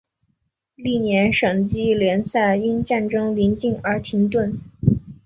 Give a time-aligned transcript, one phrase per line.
[0.77, 4.59] 翌年省际联赛因战争临近而停顿。